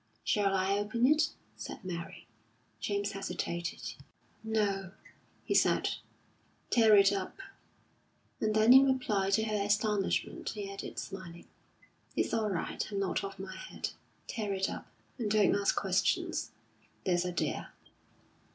"Shall 0.23 0.55
I 0.55 0.79
open 0.79 1.05
it?" 1.05 1.29
said 1.55 1.85
Mary. 1.85 2.25
James 2.79 3.11
hesitated. 3.11 3.93
"No," 4.43 4.93
he 5.45 5.53
said; 5.53 5.89
"tear 6.71 6.95
it 6.95 7.11
up." 7.13 7.37
And 8.39 8.55
then 8.55 8.73
in 8.73 8.91
reply 8.91 9.29
to 9.29 9.43
her 9.43 9.63
astonishment, 9.63 10.49
he 10.55 10.71
added, 10.73 10.97
smiling: 10.97 11.45
"It's 12.15 12.33
all 12.33 12.49
right, 12.49 12.83
I'm 12.91 12.97
not 12.97 13.23
off 13.23 13.37
my 13.37 13.55
head. 13.55 13.91
Tear 14.25 14.53
it 14.55 14.71
up, 14.71 14.87
and 15.19 15.29
don't 15.29 15.55
ask 15.55 15.75
questions, 15.75 16.49
there's 17.03 17.23
a 17.23 17.31
dear!" 17.31 17.67